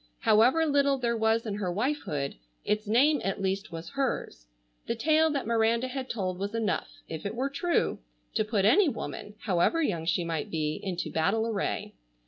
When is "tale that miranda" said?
4.95-5.87